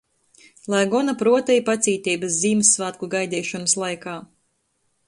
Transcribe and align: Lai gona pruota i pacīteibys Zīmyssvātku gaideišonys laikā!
Lai 0.73 0.79
gona 0.93 1.13
pruota 1.19 1.57
i 1.59 1.63
pacīteibys 1.67 2.41
Zīmyssvātku 2.47 3.13
gaideišonys 3.17 3.79
laikā! 3.85 4.19